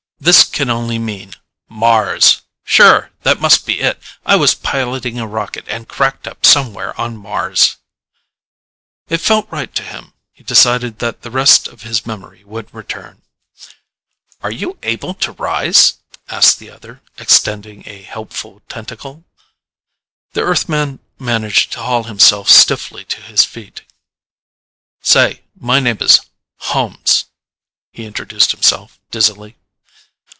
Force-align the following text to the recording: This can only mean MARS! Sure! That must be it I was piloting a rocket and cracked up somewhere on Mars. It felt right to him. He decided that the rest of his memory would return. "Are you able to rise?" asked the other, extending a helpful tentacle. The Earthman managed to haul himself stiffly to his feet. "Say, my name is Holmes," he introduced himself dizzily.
This 0.23 0.43
can 0.43 0.69
only 0.69 0.99
mean 0.99 1.33
MARS! 1.67 2.43
Sure! 2.63 3.09
That 3.23 3.41
must 3.41 3.65
be 3.65 3.81
it 3.81 3.99
I 4.23 4.35
was 4.35 4.53
piloting 4.53 5.17
a 5.19 5.25
rocket 5.25 5.65
and 5.67 5.87
cracked 5.87 6.27
up 6.27 6.45
somewhere 6.45 6.93
on 7.01 7.17
Mars. 7.17 7.77
It 9.09 9.17
felt 9.19 9.49
right 9.51 9.73
to 9.73 9.81
him. 9.81 10.13
He 10.31 10.43
decided 10.43 10.99
that 10.99 11.23
the 11.23 11.31
rest 11.31 11.67
of 11.67 11.81
his 11.81 12.05
memory 12.05 12.43
would 12.43 12.71
return. 12.71 13.23
"Are 14.43 14.51
you 14.51 14.77
able 14.83 15.15
to 15.15 15.31
rise?" 15.31 15.95
asked 16.29 16.59
the 16.59 16.69
other, 16.69 17.01
extending 17.17 17.81
a 17.87 18.03
helpful 18.03 18.61
tentacle. 18.69 19.23
The 20.33 20.41
Earthman 20.41 20.99
managed 21.17 21.71
to 21.71 21.79
haul 21.81 22.03
himself 22.03 22.47
stiffly 22.47 23.05
to 23.05 23.21
his 23.21 23.43
feet. 23.43 23.81
"Say, 25.01 25.41
my 25.59 25.79
name 25.79 25.97
is 25.99 26.19
Holmes," 26.57 27.25
he 27.91 28.05
introduced 28.05 28.51
himself 28.51 28.99
dizzily. 29.09 29.55